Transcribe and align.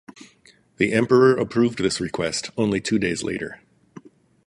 The 0.77 0.93
Emperor 0.93 1.35
approved 1.37 1.77
this 1.77 2.01
request 2.01 2.49
only 2.57 2.81
two 2.81 2.97
days 2.97 3.21
later. 3.21 3.61